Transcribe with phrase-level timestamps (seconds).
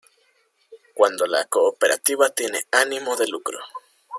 [0.95, 3.59] Cuando la cooperativa tiene ánimo de lucro.